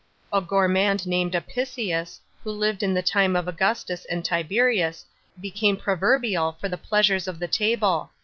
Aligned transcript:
A 0.33 0.41
gourmand 0.41 1.05
named 1.05 1.35
Aplcius, 1.35 2.21
who 2.43 2.49
lived 2.49 2.81
in 2.81 2.95
the 2.95 3.03
time 3.03 3.35
of 3.35 3.47
Augustus 3.47 4.03
and 4.05 4.25
Tiberius, 4.25 5.05
became 5.39 5.77
proverbial 5.77 6.55
f 6.57 6.63
r 6.63 6.69
the 6.71 6.75
pleasures 6.75 7.27
of 7.27 7.37
the 7.37 7.47
table. 7.47 8.09